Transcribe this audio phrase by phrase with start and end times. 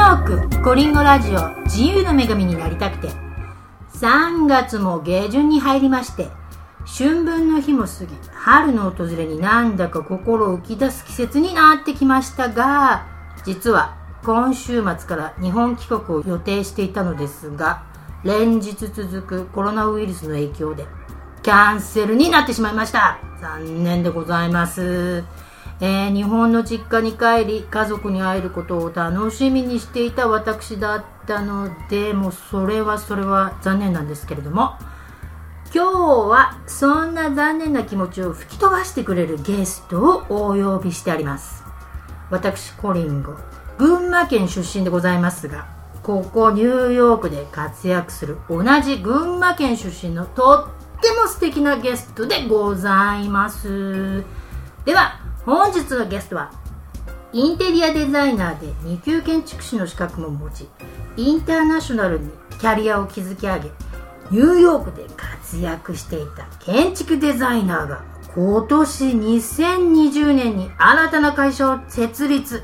[0.00, 3.08] ヨークコリンゴラジオ自由の女神になりたくて。
[3.98, 6.28] 3月も下旬に入りまして
[6.86, 13.06] 春分の日も過ぎ春の訪れになんだか心を浮き出す季節になってきましたが
[13.44, 17.84] 実は今週末から日本帰国を予定していたのですが
[18.24, 20.86] 連日続くコロナウイルスの影響で
[21.42, 23.18] キャンセルになってしまいました。
[23.40, 25.24] 残念でございます。
[25.82, 34.74] えー、日本の実家に帰り家族に会えることを楽しみにしていた私だったのでもうそれはそれは残念なんですけれども
[35.72, 35.90] 今日
[36.28, 41.64] はそんな残念な気持ちを吹き飛ばしてくれるゲストをお呼びしてあります。
[42.28, 43.34] 私コリンゴ
[43.78, 45.66] 群馬県出身でございますが
[46.02, 50.68] ここニューヨークで活躍する同じ群馬県出身のと
[50.98, 54.24] っても素敵なゲストでございます。
[54.84, 56.52] では本日のゲストは
[57.32, 60.68] インテリアデザイナーで2級建築士の資格も持ち
[61.16, 63.68] インターナショナルにキャリアを築き上げ
[64.30, 68.04] ニューヨークで活躍していた建築デザイナーが
[68.36, 72.62] 今年2020年に新たな会社を設立。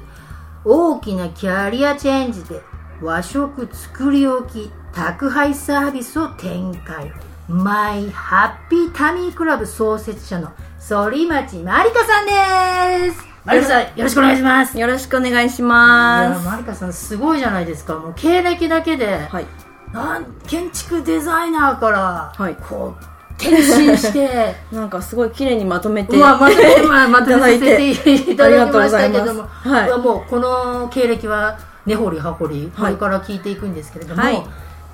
[0.65, 2.61] 大きなキャリアチェンジで
[3.03, 7.13] 和食作り置き宅配サービスを展開。
[7.49, 10.53] マイハッピータミークラブ創設者の
[10.89, 13.27] 反町まりかさんです。
[13.45, 14.79] まりかさんよろしくお願いします。
[14.79, 16.43] よろしくお願いします。
[16.43, 17.99] いやまりかさんすごいじゃないですか。
[17.99, 19.47] もう経歴だけで、はい。
[19.93, 22.55] なん建築デザイナーから、はい。
[22.55, 29.21] こう転身して なんかすごい綺麗にまとめてまあ、まとめ、まあ、まとめていたありがだきましとうございます。
[29.21, 29.91] たけども、はい。
[29.91, 32.93] まあもうこの経歴は根掘り葉掘り、こはい。
[32.93, 34.47] れから聞いていくんですけれども、はい。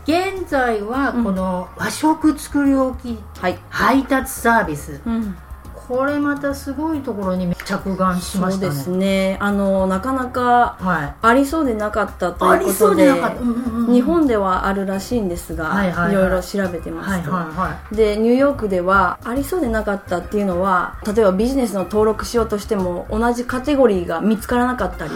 [0.05, 5.37] 現在はこの和食作り置きはい、配達サービス、うん、
[5.89, 8.73] これまたすごいところに着眼しましたね。
[8.73, 9.37] そうですね。
[9.41, 11.15] あのなかなかはい。
[11.27, 25.13] ありそうでなかったとありそういうことで日本ではあるらしいんですが、はいろいろ調べてまはいすと、でニューヨークではありそうでなかったっていうのは例えばビジネスの登録しようとしても同じカテゴリーが見つからなかったり、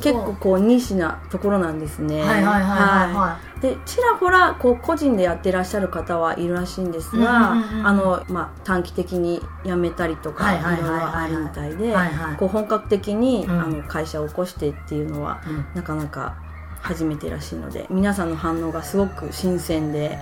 [0.00, 2.20] 結構こうニッチなところなんですね。
[2.20, 10.88] はいはいはいはいははいでちらほらこう個人でやってらっしゃる方はいるらしいんですが、うんうんうんうんあのまあ、短期的に辞めたりとかはいはいはいはいい。
[10.88, 12.36] ろいろあるみたいで、はいはい。
[12.36, 13.60] こう本格的に、うん。
[13.60, 15.66] あの会社を起こしてっていうのは、うん。
[15.74, 16.36] なかなか
[16.80, 20.18] 初めてらしいので皆さんの反応がすごく新鮮で、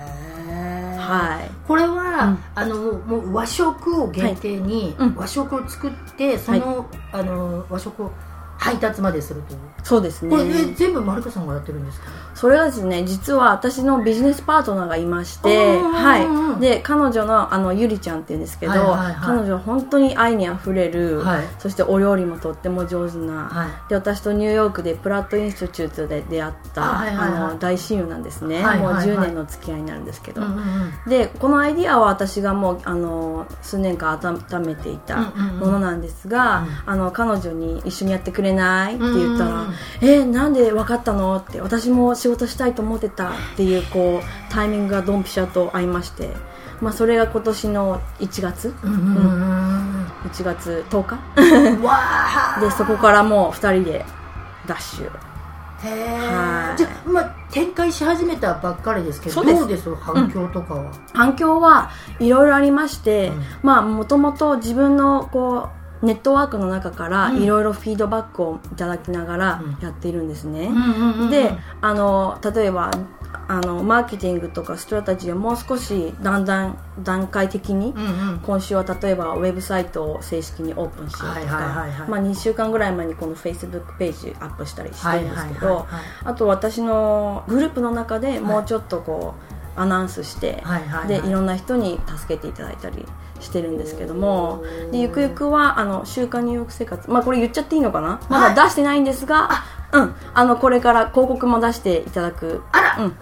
[0.97, 1.51] はい。
[1.67, 2.39] これは、うん。
[2.55, 8.11] あのもう和食を限定に、和食を作ってその,、あの和食を
[8.57, 9.59] 配達までするという。
[9.83, 10.29] そうですね。
[10.29, 12.07] これ、え全部マルカさんがやってるんですか？
[12.33, 21.45] それはですね実は私のビジネスパートナーがいまして、うんはい、で彼女のあのゆりちゃんっていうんですけど、彼女は本当に愛にあふれる、はい。
[21.57, 23.89] そしてお料理もとっても上手な、はい。
[23.89, 27.41] で私とニューヨークでプラットインスティチュートで出会ったあはいはいはい。
[27.41, 29.07] あの大親友なんですね、はいはいはい。
[29.07, 30.41] もう10年の付き合いになるんですけど、
[31.07, 36.67] でこのアイディアは私がもうあの数年間温めていたものなんですが、うん。
[36.85, 41.35] あの彼女に一緒にやってくれないって言ったら、うんうんうんえなんで分かったの？
[41.37, 46.29] って私も仕事したいと思ってたっていうこうタイミングがドンピシャと合いまして、
[46.81, 48.75] まあ、それが今年の1月？
[48.83, 51.17] うんうんうん1月10日？
[52.61, 54.05] でそこからもう2人で
[54.67, 55.05] ダッシュ。
[55.05, 56.77] へえはい。
[56.77, 59.93] じゃあ、まあ、展開し始めたばっかりですけどどうです？
[59.95, 63.31] 反響とかは、反響はいろいろありまして、
[63.63, 67.43] もともと自分のこうネットワークの中からうん。
[67.43, 69.77] いろいろフィードバックをいただきながらうん。
[69.81, 70.69] やっているんですね、
[71.29, 72.91] であの例えば
[73.49, 78.39] あのマーケティングとかストラテジーをもう少しだんだん段階的に、うんうん。
[78.39, 81.99] 今週は例えばウェブサイトを正式にオープンしようとはいはいはいはい。
[81.99, 86.03] かまあ2週間ぐらい前にこのフェイスブックページアップしたりしてるんですけどはいはいはいはい。
[86.25, 89.35] あと私のグループの中でもうちょっとこ
[89.77, 91.07] うアナウンスして、はいはいはい。
[91.21, 93.05] でいろんな人に助けていただいたり
[93.39, 98.19] してるんですけどもでゆくゆくはあの週刊ニューヨーク生活まあこれ言っちゃっていいのかな？
[98.29, 99.49] まだ出してないんですが、
[99.91, 100.15] うん。
[100.33, 102.63] あのこれから広告も出していただく。
[102.99, 103.15] うん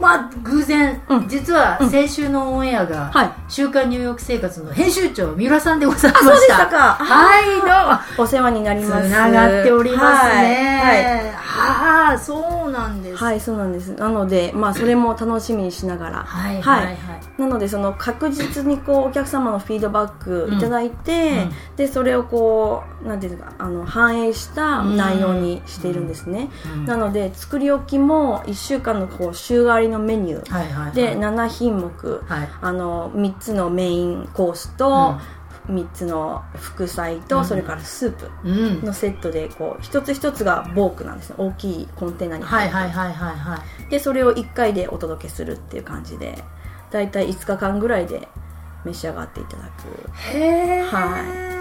[0.00, 1.28] まあ偶然、うん。
[1.28, 3.32] 実は先週のオンエアが、はい。
[3.48, 6.30] 週刊ニューヨーク生活の編集長三浦さんでございました。
[6.32, 6.94] あそうでしたか。
[6.94, 8.24] はいどうも。
[8.24, 9.08] お世話になります。
[9.08, 10.80] つながっておりますね。
[10.82, 11.04] はい。
[11.04, 11.32] はい。
[11.32, 13.16] はあそうなんです。
[13.16, 13.94] はい、そうなんです。
[13.94, 16.24] なので、まあ、それも楽しみにしながら。
[16.24, 16.86] はいはい。
[16.86, 16.96] はい
[17.38, 21.38] なので、その確実にこう、お客様のフィードバックいただいて、うん。
[21.38, 26.48] うんで、それをこう、なんていうか、あの、反映した内容にしているんですね。
[26.74, 26.84] うん。
[26.86, 30.52] なので、作り置きも1週間のこう、週替わりのメニュー。
[30.52, 30.92] はいはいはい。
[30.92, 32.48] で、7品目、はい。
[32.60, 35.16] あの、3つのメインコースと、
[35.68, 37.44] 3つの副菜と、うん。
[37.44, 38.84] それからスープうん。
[38.84, 41.36] のセットでこう一つ一つがボークなんですね。
[41.38, 42.96] 大きいコンテナにはい入って。
[42.98, 46.42] はいはいはいはいでそれを1回でお届けするっていう感じで
[46.90, 48.28] だいたい5日間ぐらいで
[48.84, 50.10] 召し上がっていただく。
[50.36, 51.55] へえは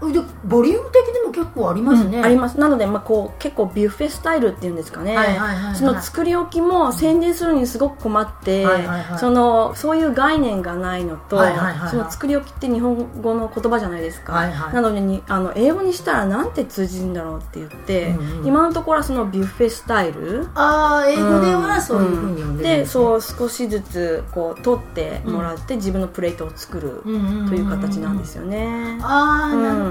[0.00, 2.58] でボリューム的にも結構ありますね、うんあります。
[2.58, 9.18] なので、まあ、こう結構ビュッフェスタイルっていうんですかね、はいはいはいはいその作り置きも宣伝するのにすごく困って、はいはいはい。
[9.18, 11.90] そのそういう概念がないのと、はいはいはいはい。
[11.90, 14.74] その作り置きって日本語の言葉じゃないですか、はいはい。
[14.74, 20.48] なのでにあの英語にしたらなんて通じるんだろうって言って、うんうん今のところはそのビュッフェスタイル。
[20.54, 29.62] ああ英語ではそういうふうに呼んでるんでそう少しずつこう取ってもらって、自分のプレートを作るという形なんですよね、ああ、うん。
[29.62, 29.87] なるほど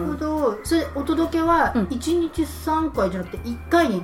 [0.63, 1.85] それお届けはうん。
[1.85, 4.03] 1日3回じゃなくて1回に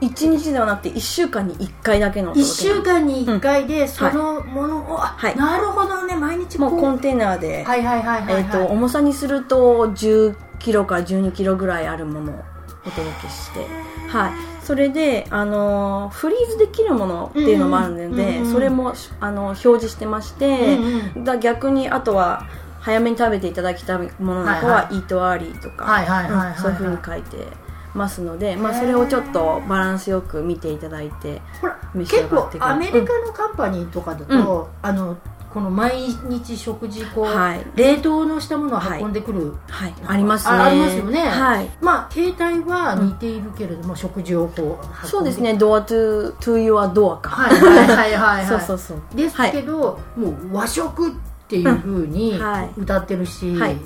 [0.00, 5.36] ？1日ではなくて1週間に1回だけのお1届け週間に1回でそのものを、あはい。
[5.36, 6.16] なるほどね。
[6.16, 8.42] 毎日もうコンテナで、はいはいはいはい、はい。
[8.42, 12.44] えー、と重さにすると10キロから12キロぐらいあるものを
[12.86, 13.66] お届けして、
[14.08, 14.32] はい、
[14.62, 20.76] それで、あのーフリーズできるものっていうのもあるので、それもあの表示してまして、
[21.14, 22.46] うんだ逆にあとは
[22.84, 26.56] 早めに食べていただきたいものなんかはいは「イートアーリー」とかはいはいはいはいはい。
[26.56, 27.64] うんそういうふうに書いて
[27.94, 35.16] ますので、まあ、それをちょっとバランスよく見ていただいてほら召し上結がってくる構アメリカのカンパニーとかだと、あの
[35.52, 37.64] この毎日食事こう、はい。
[37.76, 40.50] 冷凍のしたものを運んでくる、はい、ありますね。
[40.50, 41.20] あありますよね。
[41.20, 41.70] はい。
[41.80, 47.30] まあ形態は似ているけれども、食事をこうそうですね、ドアトゥ、トゥユアドアか。
[47.30, 48.98] はいはいはいはい、はい、 そうそうそう。
[49.14, 52.70] ですけど、もう和食っていうふうにうんはい。
[52.76, 53.76] 歌ってるし、はい。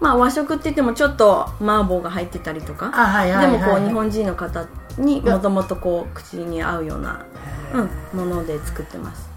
[0.00, 2.90] まあ和食って言ってもちょっと麻婆が入ってたりとか。
[2.94, 4.66] あはいはいはいでもこう日本人の方
[4.98, 7.24] にもともとこう口に合うような、
[8.12, 9.28] うん、もので作ってます。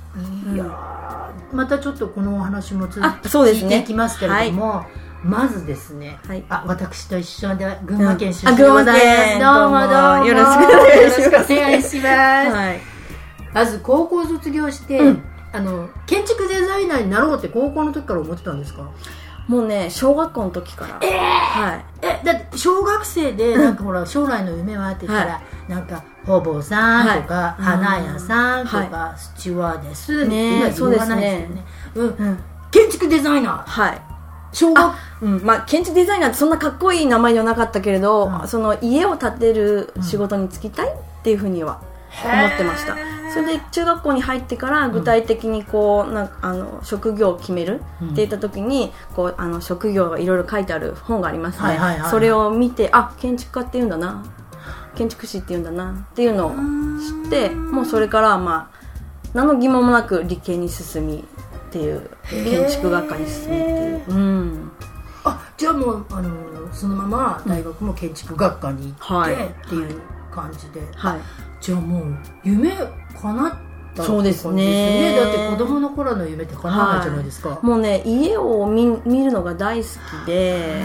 [0.52, 3.78] いやーまたちょっとこのお話も続あきそうですね。
[3.78, 4.86] ていきますけれども、
[5.24, 6.44] まずですね、はい。
[6.50, 8.54] あ私と一緒で群馬県出うん。
[8.54, 10.26] 身でございます、どうもどうもどうも。
[10.26, 11.22] よろしくお願いします。
[11.22, 12.80] よろしくお願いします、はい。
[13.54, 15.24] まず高校卒業して、うん
[15.54, 18.90] あの建築デザイナーになろうって高校の時から思ってたんですか？
[19.48, 21.00] もうね、小学校の時から。
[21.00, 21.86] はい。
[22.02, 27.64] えだって小学生でなんかほら将来の夢はって言ったら、はなんかほぼさんとか、はい。
[27.64, 31.56] 花屋さんとか、はスチュワーデスっていうのはねそうです言わないですよね。
[31.56, 31.66] ね
[31.96, 32.08] うん。
[32.08, 32.40] うん。
[32.72, 33.64] 建築デザイナー？
[33.64, 34.02] はい。
[34.52, 38.48] 小学うん、まあ建築デザイナーってそんなかっこいい名前ではなかったけれど、うん。
[38.50, 40.92] その家を建てる仕事に就きたいっ
[41.24, 41.82] ていうふうには
[42.24, 42.96] 思ってました、
[43.34, 48.08] それで中学校に入ってから具体的にこうなんかあの職業を決めるうん。
[48.08, 52.10] って言った時にこうあの職業がいろいろ書いてある本がありますね、はいはいはいはい。
[52.10, 54.24] それを見てあ建築家っていうんだな。
[54.96, 56.08] 建築士っていうんだな。
[56.12, 58.78] っていうのを知ってもうそれからはまあ
[59.34, 61.24] 何の疑問もなく理系に進み
[61.68, 64.72] っていう建築学科に進みっていう、うん、
[65.24, 69.34] あじゃあもうあのそのまま大学も建築学科に行って、はい。
[69.34, 71.20] っていう感じで、はい
[71.60, 72.72] じゃあもう夢
[73.22, 73.54] 叶っ
[73.96, 75.14] たそうですね。
[75.14, 79.88] ねだって子供の頃の夢って叶わないじゃないですか、もうね家を見見るのが大好
[80.26, 80.84] きで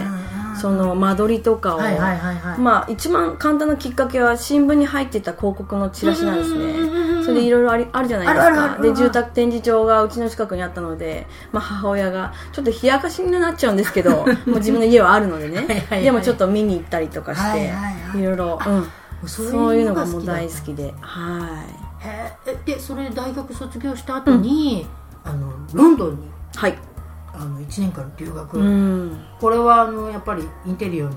[0.59, 7.03] その間取りとかを、はいはいはいはい、まあ一番簡単なきっかけは新聞に入ってた広告のチラシなんですね。
[7.23, 8.81] それでいろいろありあるじゃないですか。
[8.81, 14.11] で住宅展示場がうちの近くにあったので、まあ、母親がちょっと冷やかしになっちゃうんですけど
[14.45, 15.57] もう自分の家はあるのでね。
[15.57, 16.03] はいはいはい。
[16.03, 18.19] でもちょっと見に行ったりとかして、はいはいはい。
[18.19, 18.87] いろいろ、うん、
[19.27, 20.93] そういうのがもう大好きで。
[21.01, 21.63] は
[22.01, 22.07] い。
[22.07, 24.85] へえでそれ大学卒業した後に、
[25.23, 26.77] あのロンドンにはい。
[27.33, 29.25] あの1年間留学、うん。
[29.39, 31.11] これはあのやっぱりインテリアの。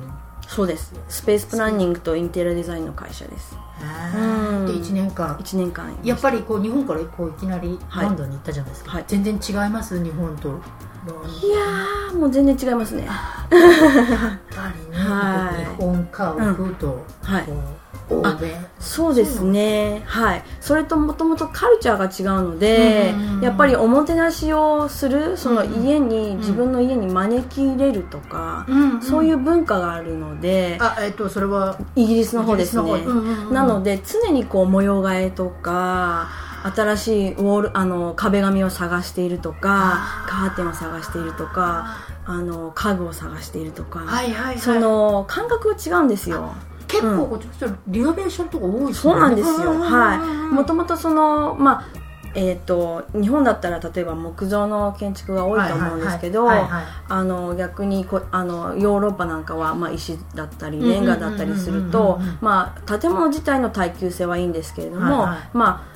[0.49, 0.95] そうです。
[1.09, 3.57] スペースプランニングとインテリアデザインの会社です。
[4.14, 4.66] うん。
[4.66, 5.37] で1年間。
[5.37, 9.04] 1年間やっぱりこう日本からこういきなりはいロンドンに行ったじゃないですか、はい。
[9.09, 10.02] 全然違います？
[10.02, 10.49] 日本と。
[10.50, 10.61] ロン
[11.07, 13.04] ドンいやーもう全然違いますね。
[13.07, 13.12] やっ
[13.50, 15.64] ぱりね、はい。
[15.64, 17.45] 日本家屋と、はい。
[17.45, 20.03] こう欧米そうですね。
[20.07, 20.43] はい。
[20.61, 25.85] それともともとカルチャーが違うのでうんやっぱりおもてなしをするそのうんうん。
[25.85, 26.39] 家にん。
[26.39, 31.79] 自分の家に招き入れるとかうんそういう文化があるのであえっとそれは？
[31.97, 32.93] イギリスの方ですね。
[33.51, 36.29] なので常にこう模様替えとか
[36.75, 44.59] 新しいウォールあの壁紙を探しているとかカーテンを探しているとかあの家具を探しているとか、はいはいはい。
[44.59, 46.55] その感覚が違うんですよ
[46.88, 48.95] 結構こっちの人リノベーションとか多いですね。
[48.95, 49.81] そうなんですよ、うん。
[49.81, 50.19] はい。
[50.55, 52.07] もともとそのまあ
[52.38, 56.47] えー、と日本だったら例えば木造の建築が多いと思うんですけど
[57.57, 65.49] 逆にこあのヨーロッパなんかは、まあ、石だったりレンガだったりするとまあ建物自体の耐久性はいいんですけども、はいはい。
[65.55, 65.96] まあ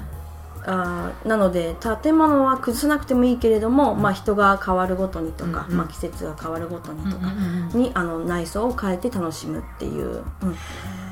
[0.67, 5.79] あーなので建物は崩さなくてもいいけれども、まあ、人が変わるごとにとか、うんうん。
[5.79, 10.25] まあ、季節が変わるごとにとかうんうんうんにあの内装を変えて楽しむっていう、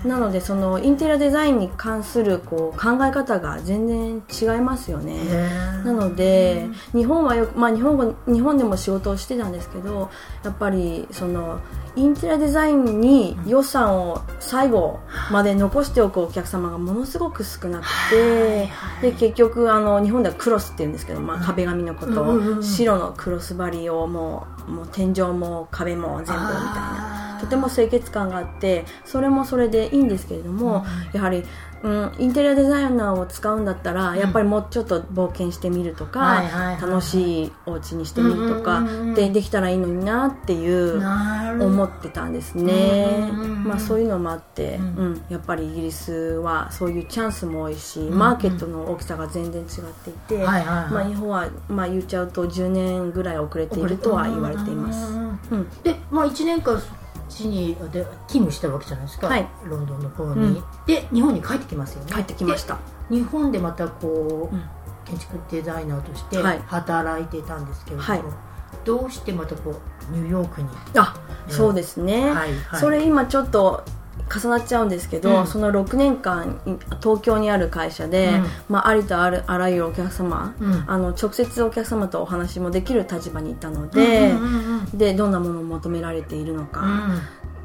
[0.04, 5.16] うん、なのでそのインテリアデザインに関するこう考え方が全然違いますよね。
[5.84, 10.10] なので日本はよく、まあ、日本語日本でも仕事をしてたんですけど
[10.44, 11.60] やっぱりその
[11.98, 15.00] インテリアデザインに予算を最後
[15.32, 18.68] まで残しておくお客様がものすごく少なくて
[19.02, 31.44] で結局あの日本ではクロスって言うんですけど、まあ、壁紙のこと白のクロス張りをもうもう天井も壁も全部みたいなとても清潔感があってそれもそれでいいんですけれども、やはり、
[31.82, 36.42] うん、インテリアデザイナーを使うんだったら、やっぱりもうちょっと冒険してみるとか、
[36.80, 41.00] 楽しいお家にしてみるとか、でできたらいいのになっていう
[41.62, 43.30] 思ってたんですね、
[43.64, 49.68] まあ、そういうのもあって、ううんんやっぱりイギリスはそういうチャンスも多いし、マーケットの大きさが全然違っ
[50.04, 55.12] ていて、まあ、日本は、まあ、言っちゃうと10年ぐらい遅れているとは言われています。
[55.12, 56.80] うんで、まあ、1年間
[57.42, 59.46] そっちにで勤務したわけじゃないですか、はい。
[59.64, 60.64] ロンドンの方に、うん。
[60.86, 62.12] で日本に帰ってきますよね。
[62.12, 62.78] 帰ってきました。
[63.10, 64.62] で日本でまたこう、うん
[65.04, 66.58] 建築デザイナーとしてはい。
[66.66, 68.22] 働いてたんですけれども、はい。
[68.84, 70.68] どうしてまたこうニューヨークに？
[70.96, 71.14] あ、
[71.48, 72.80] うんそうですね、はいはい。
[72.80, 73.84] それ今ちょっと
[74.28, 75.46] 重なっちゃうんですけど、うん。
[75.46, 76.70] その6年間い
[77.02, 78.46] 東京にある会社で、うん。
[78.68, 80.84] まあ、ありとあるあらゆるお客様、うん。
[80.86, 86.82] あの直接お客様とお話もできる立場にいたので、うんうんうんうんでどんなものを求められているのか、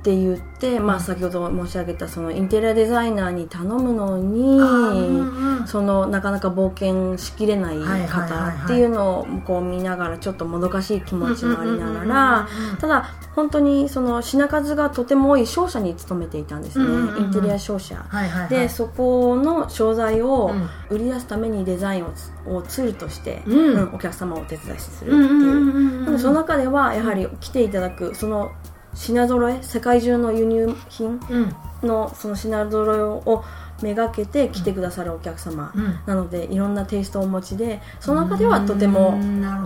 [0.04, 12.48] って言って、まあ、先ほど申し上げたそのインテリアデザイナーに頼むのに、うんうんそのなかなか冒険しきれない方っていうのをこう見ながらちょっともどかしい気持ちもありながら
[12.82, 17.96] ただ本当にその品数がとても多い商社に勤めていたんですね、うんうんうんうんインテリア商社。
[17.96, 20.52] はいはいはいでそこの商材を
[20.90, 28.52] うん売り出すためにデザインをツールとして、うんうんお客様をお手伝いするっていう,、うんうんうんうんその中ではやはり来ていただくその
[28.94, 31.56] 品揃え世界中の輸入品うん。
[31.88, 33.44] のその品揃えを
[33.82, 36.00] めがけて来てくださるお客様、うん。
[36.06, 39.20] なのでいろんなテイストをお持ちでその中ではとても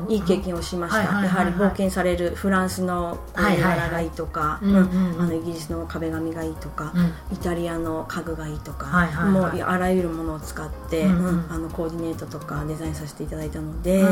[0.09, 7.35] いい経験をしました、やはり冒険されるフランスの柄がいいとか、あのイギリスの壁紙がいいとか、うん。
[7.35, 11.09] イタリアの家具がいいとか、もうあらゆるものを使って、あ
[11.57, 14.03] のコーディネートとかデザインさせていただいたので、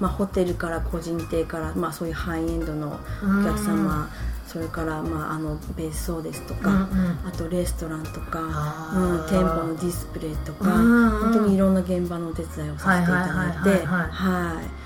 [0.00, 4.08] まあ、ホテルから個人邸から、まあ、そういうハイエンドのお客様、
[4.52, 7.18] それから、まあ、あの別荘ですとか、うんうん。
[7.26, 11.10] あとレストランとか、あうん、ー店舗のディスプレイとか、うんうん。
[11.10, 14.82] 本当にいろんな現場のお手伝いをさせていただいてはい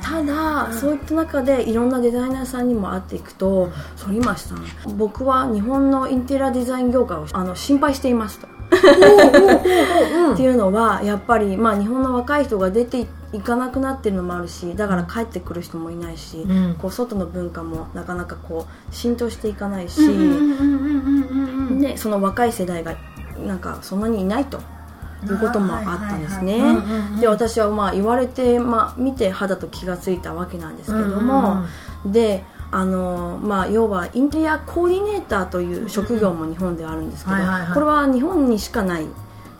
[0.00, 4.64] ただ、そういった中でいろんなデザイナーさんにも会っていくと反町さん
[4.96, 8.57] 僕は日本のインテリアデザイン業界をあの心配していますと。
[10.34, 16.74] っていうのはやっぱり、まあ、日本の若い人が出ていかなくなってるのもあるしだから帰ってくる人もいないし、うん。
[16.78, 20.00] こう外の文化もなかなかこう浸透していかないし、
[21.96, 22.96] その若い世代が
[23.44, 24.58] なんかそんなにいないと
[25.24, 26.62] いうこともあったんですね。
[27.20, 31.64] で私はまあ言われて、まあ、見て肌と気がついたわけなんですけども、
[32.06, 39.06] であのまあ、要はインテリアコーディネーターという職業も日本ではあるんですけど、これは日本にしかない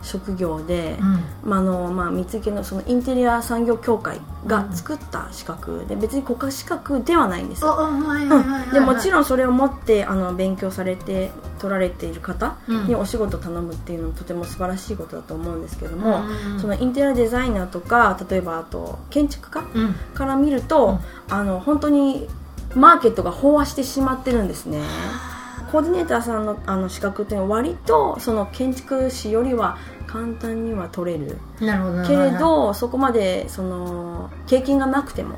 [0.01, 1.49] 職業で、うん。
[1.49, 7.71] まああのまあ、三池のそのインテリア産業協会が作った資格で別に国家資格ではないんですよ。
[7.71, 8.69] ああはいはいはいはい。
[8.71, 12.87] でもちろんそれを持ってあの勉強されて取られている方うん。
[12.87, 16.21] にお仕事頼むっていうのもとても素晴らしいことだと思うんですけども、
[16.53, 19.93] うんそのインテリアデザイナーとか例えばあと建築家うん。
[20.13, 20.99] から見ると、
[21.29, 22.29] あの本当に
[22.75, 24.81] マーケットが飽和してしまってるんですね。
[25.71, 29.77] コーディネーターさんのあの資格っていうのは割とその建築士よりは
[30.09, 31.37] 簡単には取れる。
[31.61, 35.35] なるほどけれどそこまでその経験がなくても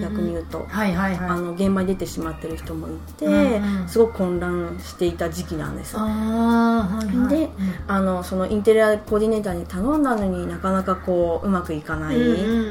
[0.00, 1.28] 逆に言うと、はいはいはい。
[1.28, 7.28] あの現場に出てしまってる人もいて、うんうんすごく混乱していた時期なんですはいはい。
[7.28, 7.50] で
[7.86, 12.16] あのそのインテリアコーディネーターに頼んだのになかなかこううまくいかない、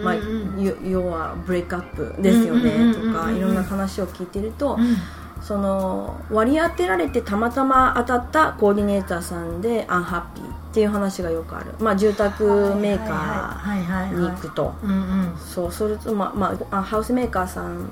[0.03, 0.15] まあ、
[0.57, 4.95] ゆ要はブレイクアップですよねとかいろんな話を聞いてると、うん。
[5.41, 12.43] その割り当てられてたまたま当たったコーディネーターさんでアンハッピーっていう話がよくある、まあ、住宅
[12.75, 14.73] メーカーに行くと。
[15.39, 17.89] そうそれとまあまああハウスメーカーさん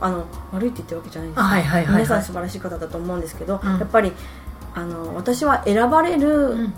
[0.00, 1.94] あの悪いって言ってるわけじゃないですあはいはいはいはい。
[1.96, 3.78] 皆さん素晴らしい方だと思うんですけど、うん。
[3.78, 4.12] やっぱり
[4.74, 6.72] あの私は選ばれうるん。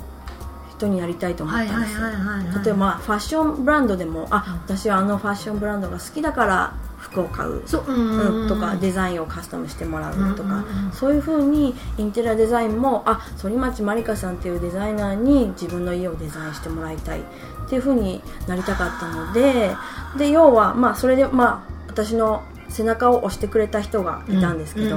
[0.71, 6.75] 人になりたいと思ったんです例えばまあファッションブランドでもあ私はあのファッションブランドが好きだから
[7.12, 7.62] 服を買う。
[7.66, 7.85] そう。
[7.87, 8.49] うん。
[8.49, 17.21] とかデザインをカスタムしてもらうとか、そういうふうにインテリアデザインもあ反町まりかさんっていうデザイナーに自分の家をデザインしてもらいたい。
[17.21, 17.25] っ
[17.69, 19.76] ていうふうになりたかったので。
[20.16, 24.97] で要はまあそれでまあ私の背中を押してくれた人がいたんですけど、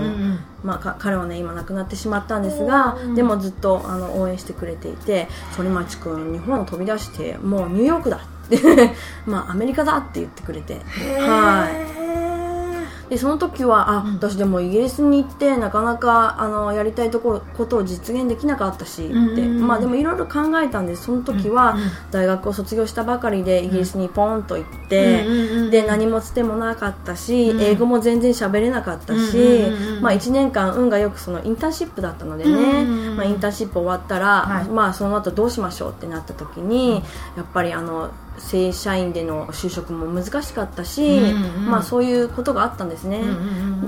[0.63, 8.93] まあ、か彼はね今亡くなってしまったんですが、うんでもずっとあの応援してくれていて反町君日本を飛び出してもうニューヨークだって
[9.27, 10.75] まあアメリカだって言ってくれて。
[11.19, 11.84] はい
[13.09, 14.13] でその時はあ、うん。
[14.15, 21.05] 私でもイギリスに行ってなかなかあのやりたいところことを実現できなかったしって、まあでもいろいろ考えたんです。
[21.05, 21.77] その時は、
[22.11, 25.25] 大学を卒業したばかりでイギリスにポンと行って、
[25.69, 27.61] で何もつてもなかったし、うん。
[27.61, 29.37] 英語も全然喋れなかったし、
[30.01, 32.85] まあ、1年間運がよくそのインターンシップだったのでね、
[33.15, 34.65] まあ、インターンシップ終わったら、はい。
[34.65, 37.03] まあ、その後どうしましょうってなった時に、
[37.37, 43.21] やっぱりあの正社員での就職も難しかったし、うんうんまあ、そういうことがあったんですね。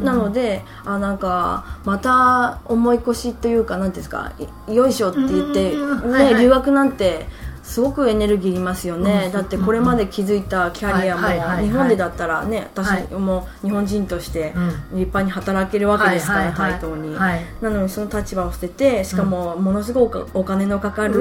[0.03, 4.33] なのであなんかまた思い越しというかなんですか
[4.67, 5.71] いよいしょって言って、
[6.07, 7.27] ね、留学なんて
[7.67, 9.31] すごくエネルギーいりますよね、うん。
[9.33, 11.27] だってこれまで築いたキャリアも
[11.61, 13.13] 日本でだったらね私はい。
[13.13, 14.67] も日本人としてうん。
[14.69, 17.41] 立派に働けるわけですから、対等に、はい。
[17.61, 21.19] なのにその立場を捨ててしかもものすごくお金のかかうんる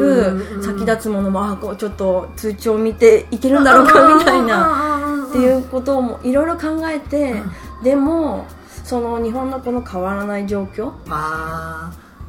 [0.56, 0.62] うん。
[0.62, 4.46] 先立つものもあこうちょっと通帳を見ていけるんだろうかみたいな。
[4.46, 7.82] なっていうこともいろいろ考えて、うん。
[7.82, 8.46] でも
[8.84, 10.92] その日本のこの変わらない状況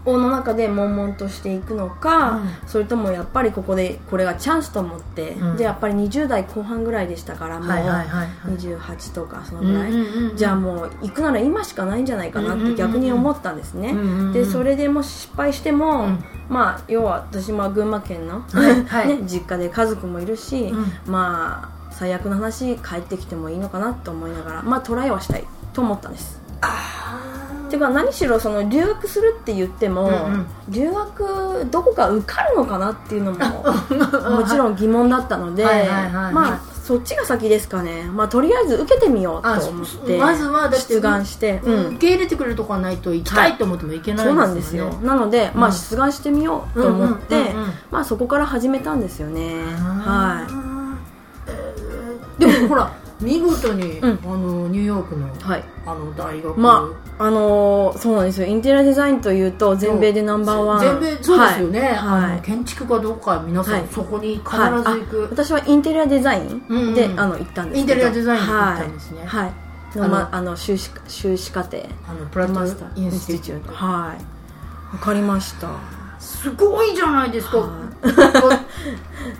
[0.07, 2.49] あの中で悶々としていくのか、うん。
[2.67, 5.57] それともやっぱりここでこれがチャンスと思って、うん。
[5.57, 8.07] でやっぱり20代後半ぐらいでしたからもう、はいはいはい。
[8.07, 9.91] はい28とかそのぐらい、
[10.35, 13.93] じゃあもう行くなら今しかないんじゃないかなって逆に思ったんですね、
[14.33, 16.23] でそれでもし失敗しても、うん。
[16.49, 21.11] まあ要は私も群馬県の、 ね、実家で家族もいるし、うん。
[21.11, 26.39] まあ最悪の話帰ってきてもいいのかなと思いながらまあトライはしたいと思ったんです
[27.67, 30.47] ていうか何しろその留学するって言っても、うんうん。
[30.69, 33.39] 留学どこか受かるのかなっていうのも
[34.37, 36.33] もちろん疑問だったのではいはいはいはい。
[36.33, 41.87] まあそっちが先ですかね、まあ、とりあえず受けてみようとあ思ってまずは出願して、うん。
[41.87, 44.93] 受け入れてくれるとこはないと行きたいと思っても行けないそうなんですよ。
[45.03, 45.73] なので、まあ、うん。
[45.73, 47.53] 出願してみようと思って、
[47.91, 49.65] まあ、そこから始めたんですよね。
[49.75, 50.47] は
[52.39, 52.43] い。
[52.45, 52.89] いでもほら
[53.21, 54.19] 見事に、うん。
[54.23, 55.63] あのニューヨークのはい。
[55.85, 56.59] あの大学。
[56.59, 58.47] まああのーそうなんですよ。
[58.47, 60.79] インテリアデザインというと全米でナンバーワン。
[60.79, 62.41] 全米そうですよね、はい。
[62.45, 63.83] 建築かどうか皆さん、はい。
[63.91, 64.99] そこに必ずはい。
[65.01, 67.19] 行く、あ私はインテリアデザインで、うんうん。
[67.19, 69.25] あの行ったんですインテリアデザインで行ったんですね。
[69.25, 69.53] はい、
[69.95, 71.79] あのまあの修士修士課程。
[72.07, 73.01] あのプラマスター。
[73.01, 73.73] インスティチュート。
[73.73, 74.93] はい。
[74.93, 75.69] わかりました。
[76.19, 77.69] すごいじゃないですか、は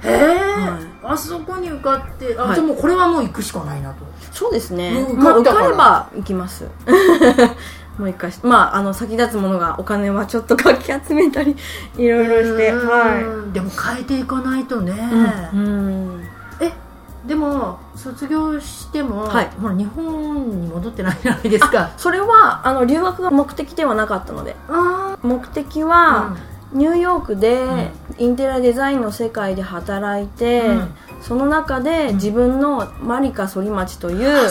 [0.04, 1.12] へえ、はい。
[1.14, 2.56] あそこに受かってあ、はい。
[2.56, 4.06] でもこれはもう行くしかないなと。
[4.32, 5.20] そうですね、うん。
[5.20, 6.66] もう受受かれば行きます。
[7.98, 11.56] もう一回しまああの先立つものがお金はちょっとかき集めたり
[11.98, 12.88] いろいろしてうん。
[12.88, 16.24] はでも変えていかないとね、いうん。
[16.60, 16.72] え
[17.26, 19.50] でも卒業しても、はい。
[19.60, 21.92] ほら日本に戻ってないじゃないですか。
[21.98, 24.56] それはあの留学が目的ではなかったので。
[24.70, 26.36] あ目的は、
[26.74, 30.90] ニューヨークでインテリアデザインの世界で働いて、うん。
[31.22, 34.50] その中で自分のマリカ反町という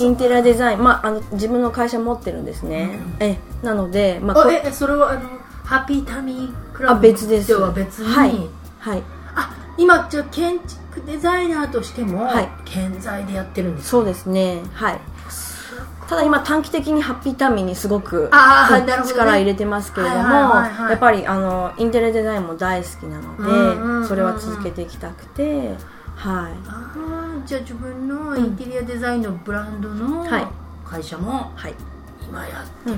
[0.00, 5.28] インテリアデザイン、まあ、あの自分の会社持ってるんですね、えなので、まあ、えそれはあの
[5.64, 7.48] ハッピータミークラあブ別です。
[7.48, 8.30] では別に、はい。
[8.78, 9.02] はい。
[9.34, 12.48] あ今じゃあ建築デザイナーとしても、はい。
[12.64, 14.62] 健在でやってるんですそうですね。
[14.72, 15.00] はい
[16.08, 25.74] ただ今短期的にハッピータミーにすごく力入れてますけれども、やっぱりあのインテリアデザインも大好きなので、それは続けていきたくて
[26.16, 26.48] は
[27.44, 27.48] い。
[27.48, 30.46] じゃあ自分のインテリアデザインのブランドのはい。
[30.84, 31.74] 会社もはい。
[32.28, 32.96] 今やってる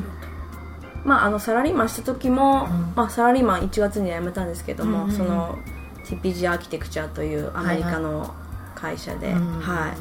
[1.04, 2.92] まあ、あのサラリーマンした時も、うん。
[2.94, 5.58] まあ、サラリーマン1月に辞めたんですけども、その
[6.04, 8.34] TPG アーキテクチャというアメリカの
[8.74, 9.94] 会社で、と、は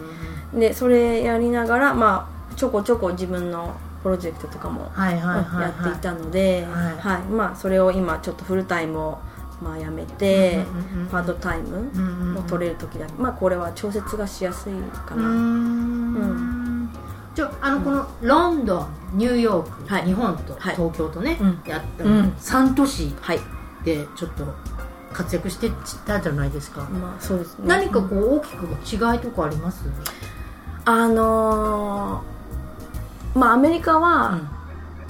[0.53, 0.59] い。
[0.59, 6.97] でそれやりながら、まあ、ちょこちょこ自分のプロジェクトとかも、やっていたので、はい。
[6.97, 7.21] はい。
[7.23, 9.19] まあ、それを今ちょっとフルタイムを、
[9.61, 10.65] まあ、やめて、
[11.11, 14.73] パートタイムを取れる時だけ、まあ、これは調節がしやすい
[15.05, 16.89] かな、ん。
[17.35, 20.05] じゃああのこのロンドンニューヨーク、はい。
[20.05, 20.75] 日本とはい。
[20.75, 21.61] 東京とね、うん。
[21.67, 22.29] やったうん。
[22.39, 23.39] 3都市はい、
[23.83, 24.45] でちょっと
[25.13, 25.69] 活躍して
[26.07, 27.67] たじゃないですか、まあ、そうですね。
[27.67, 29.83] 何かこう大きく違いとかあります、
[30.85, 32.36] あのー
[33.35, 34.39] まあアメリカは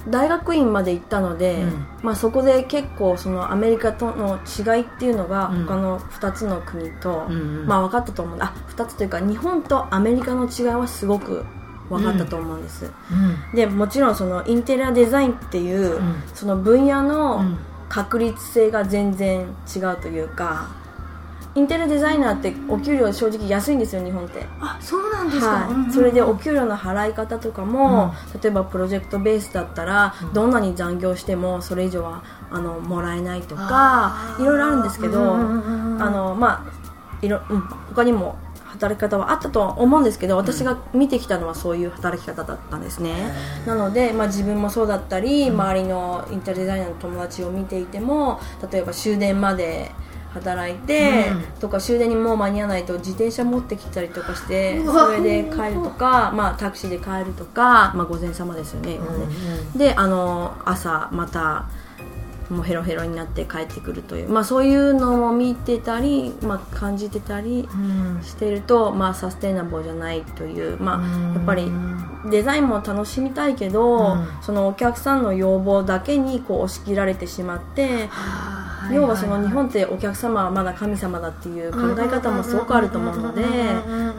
[0.09, 1.85] 大学院まで行ったので、うん。
[2.01, 5.65] まあ、そこで結構そのアメリカとの違いっていうのがうん。
[5.65, 7.67] 他の2つの国と、うんうん。
[7.67, 11.43] まあ分かったと思うあ2つというか日本とアメリカの違いはすごく
[11.89, 13.55] 分かったと思うんです、うん。
[13.55, 16.23] でもちろんそのインテリアデザインっていう、ん。
[16.33, 17.57] その分野うのん。
[17.89, 20.67] 確率性が全然違うというか
[21.57, 24.45] インテリアデザイナーってお給料正直安いんですよ日本って。
[24.59, 43.33] あそうなんですか、うんうんはい、それでお給料の払い方とかも、例えばプロジェクトベースだったら、どんなに残業してもそれ以上はあのもらえないとかいろいろあるんですけど、うんうんうんうんあのまあいろ、うん、他にも働き方はあったとは思うんですけど私が見てきたのはそういう働き方だったんですね、
[43.65, 48.39] なので、まあ、自分もそうだったり、周りのインテリアデザイナーの友達を見ていても
[48.71, 49.91] 例えば終電まで
[50.33, 51.59] 働いて、うん。
[51.59, 56.53] とか終電にもう間に合わないと自転車持ってきたりとかしてそれで帰るとか、ま。
[56.53, 59.25] あ、タクシーで帰るとか、まあ、午前様ですよね,、今ね
[59.73, 59.77] うん。
[59.77, 61.67] であの朝また
[62.49, 68.23] もうヘロヘロになって帰ってくるという、まあ、そういうのを見てたり、まあ、感じてたりうん。
[68.23, 71.31] してると、まあ、サステイナブルじゃないという、まうん。
[71.31, 71.69] あ、やっぱり
[72.29, 74.27] デザインも楽しみたいけど、うん。
[74.41, 78.09] そのお客さんの要望だけにこう押し切られてしまって。
[78.87, 83.43] あー要はその日本ってお客様はまだ神様だっていう考え方もすごくあると思うので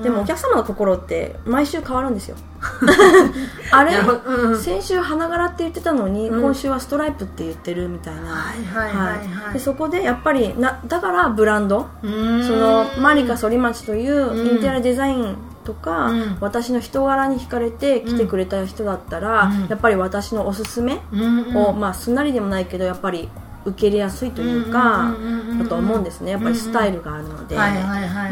[0.03, 2.37] でもお客様の心って毎週変わるんですよ。
[3.71, 3.97] あれ？
[3.99, 6.43] うん先週花柄って言ってたのにうん。
[6.43, 8.21] 今週はストライプって言ってるみたいな。
[8.23, 9.55] はいはいはいはい。
[9.55, 11.87] でそこでやっぱりなだからブランド？
[12.03, 12.45] うん。
[12.45, 14.47] そのマリカ反町といううん。
[14.47, 16.37] インテリアデザインとか、うん。
[16.41, 23.29] 私の人柄に惹かれて来てくれた人だったら、うんやっぱり私のおすすめうんうんを、まあ、すんなりでもないけどやっぱり
[23.64, 25.14] 受け入れやすいというか
[25.59, 26.33] だと思うんですね。
[26.33, 27.57] やっぱりスタイルがあるので、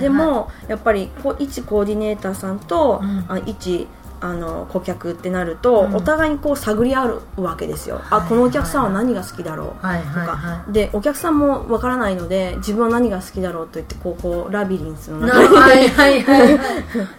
[0.00, 3.24] でもやっぱりこう一コーディネーターさんと、うん。
[3.28, 3.86] あ一
[4.18, 5.96] あの顧客ってなると、うん。
[5.96, 9.68] お互いにこう探り合うわけですよ、あこのお客さんは何が好きだろう？
[9.68, 16.58] とか、でお客さんもわからないので自分は何が好きだろうと言ってこうこうラビリンスのな中にはいはいはいはい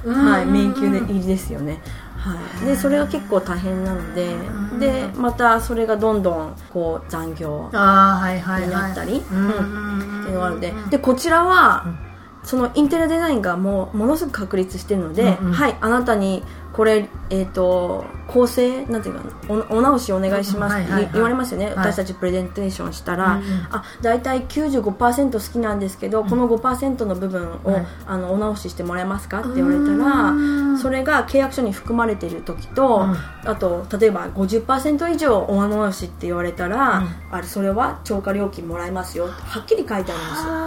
[0.08, 1.82] はい、 迷宮で入りですよね、
[2.18, 4.80] はい、でそれが結構大変なのでうん。
[4.80, 10.90] でまたそれがどんどんこう残業になったりっていうのがあるのでうん。
[10.90, 11.98] でこちらは、うん。
[12.44, 15.54] そのインテリアデザインがもうものすごく確立してるので、うんうん。
[15.54, 16.44] はいあなたに
[16.78, 21.14] これ、えー、と構成なんていうかなおお直しお願いしますってうんはいはいはい。
[21.14, 21.76] 言われますよね、はい。
[21.78, 23.68] 私たちプレゼンテーションしたら、うんうん。
[23.72, 27.88] あ大体95%好きなんですけど、この5%の部分を、はい。
[28.06, 30.78] あのお直ししてもらえますかって言われたうらん。
[30.78, 33.50] それが契約書に含まれている時と、うん。
[33.50, 37.08] あと例えば50%以上お直しって言われたら、うん。
[37.32, 39.28] あれそれは超過料金もらえますよ。
[39.28, 40.58] はっきり書いてあるんですよ。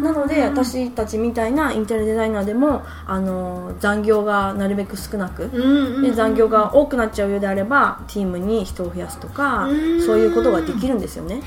[0.00, 10.02] なので私たちみたいなインテリアデザイナーでもあの残業がなるべく少なく、うんうんで残業が多くなっちゃうようであればチームに人を増やすとかうん。
[10.02, 11.42] そういうことができるんですよね、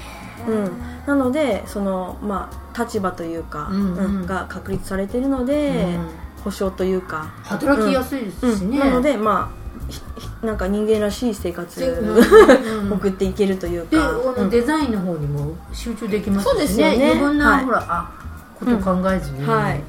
[0.48, 0.72] うん、
[1.06, 4.06] なのでその、まあ、立場というか、うんうん。
[4.06, 6.43] うんが確立されているので、うん。
[6.43, 7.34] 保証というか。
[7.43, 8.80] 働きやすいですしね、うん。
[8.80, 9.52] なのでま
[10.41, 17.06] あなんか人間らしい生活うんを 送っていけるというで、か、このデザインの方にも集中できますしそうですよね。
[17.06, 17.65] 余分な、はい。
[17.65, 18.12] ほらあ
[18.60, 19.84] こと考えずに、はい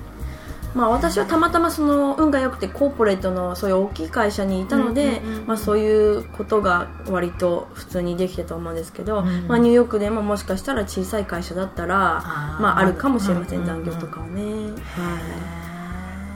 [0.75, 12.63] まあ、私はたまたまその運が良くてコーポレートのそういう大きい会社にいたので、まあ、そういうことが割と普通にできてたと思うんですけど、うんまあ、ニューヨークでももしかしたら小さい会社だったらあー。
[12.63, 14.71] まあ、あるかもしれません、残業とかはね、は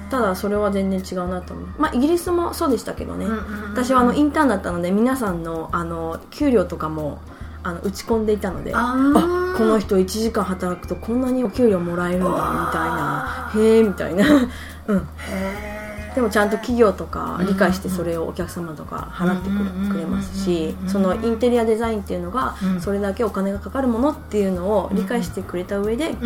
[0.09, 3.27] い、ただそれは全然違うなと思う、まあ、イギリスもそうでしたけどね、
[3.72, 7.20] 私はあのインターンだったので皆さんのあの給料とかも
[7.68, 9.57] あの打ち込んでいたのであー。
[9.57, 12.33] この人1時間働くとこんなにお給料もらえるんだみ
[12.72, 13.50] たいな。
[13.57, 14.24] へえみたいな、
[14.87, 15.78] うん、へ
[16.14, 19.48] でもちゃんと企業とか理解してそれをお客様とか払って
[19.90, 26.16] くれますしそのインテリアデザインっていうのがうんそれだけお金がかかるものっていうのを理解してくれた上で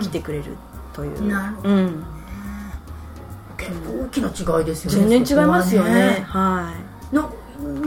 [0.00, 0.56] 来てくれる
[0.94, 2.04] という、なるほどうん、
[3.58, 6.72] 結構大きな違いですよね全然違いますよねそこはは
[7.12, 7.28] いな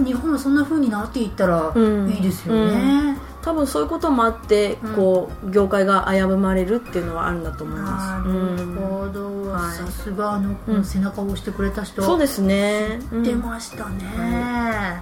[0.05, 2.09] 日本はそんな風になっていったらうん。
[2.09, 4.93] いいですよね、多分そういうこともあって、うん。
[4.95, 9.77] こう業界が危ぶまれるっていうのはあるんだと思いなます、るうんほど、はい。
[9.77, 10.83] さすがあの、うん。
[10.83, 12.01] 背中を押してくれた人。
[12.01, 13.23] そうですね、うん。
[13.23, 15.01] 出ましたね、は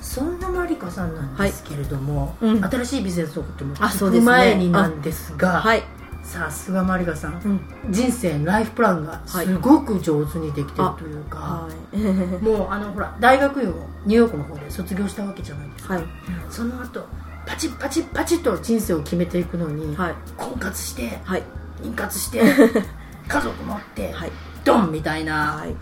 [0.00, 2.50] そんなマリカさんなんですけれども、はい。
[2.54, 2.64] うん。
[2.64, 5.82] 新しいビジネスをとも聞く前になんですが、い、はい
[6.28, 7.60] さすがマリカさん、うん。
[7.90, 11.96] 人生ライフプランがすごく上手にできてるというか、はい。
[12.44, 16.04] もうあのほら大学院をニューヨークの方で卒業したわけじゃないですか、はい。
[16.50, 17.06] その後
[17.46, 20.14] パチッパチッパチッと人生を決めていくのに、はい。
[20.36, 21.42] 婚活してはい。
[21.82, 22.42] 妊活して
[23.26, 24.32] 家族持って、はい。
[24.64, 25.74] ドンみたいな、はい。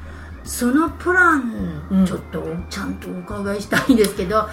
[0.45, 2.07] そのプラン、うん。
[2.07, 4.47] ちょっとちゃんとお伺いしたいんですけど。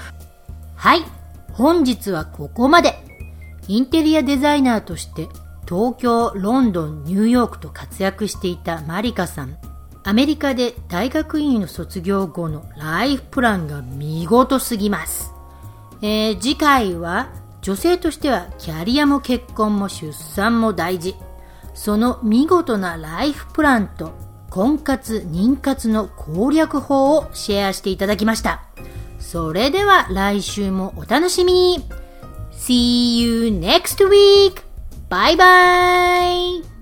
[0.76, 1.04] はい。
[1.52, 3.04] 本日はここまで。
[3.68, 5.30] インテリアデザイナーとして
[5.68, 9.58] 東京、ロンドン、ニューヨークと活躍していたマリカさん。
[10.04, 15.32] アメリカで大学院を卒業後のライフプランが見事すぎます。
[16.02, 17.30] えー次回は
[17.62, 21.16] 女性としてはキャリアも結婚も出産も大事。
[21.74, 24.12] その見事なライフプランと
[24.50, 28.64] 婚活、妊活の攻略法をシェアしていただきました。
[29.20, 31.86] それでは来週もお楽しみに
[32.52, 34.73] !See you next week!
[35.14, 35.46] バイバ
[36.26, 36.73] イ